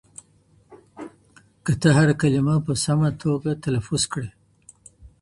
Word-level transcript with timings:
که 1.65 1.73
ته 1.81 1.89
هره 1.97 2.15
کلمه 2.21 2.55
په 2.65 2.73
سمه 2.85 3.09
توګه 3.21 3.51
تلفظ 3.65 4.01
کړې. 4.13 4.29